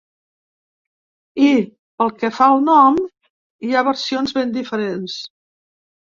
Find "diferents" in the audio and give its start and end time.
4.59-5.21